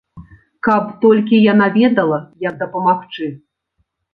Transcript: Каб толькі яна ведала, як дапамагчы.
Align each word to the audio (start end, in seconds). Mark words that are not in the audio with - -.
Каб 0.67 0.83
толькі 1.03 1.43
яна 1.51 1.67
ведала, 1.77 2.19
як 2.49 2.59
дапамагчы. 2.63 3.31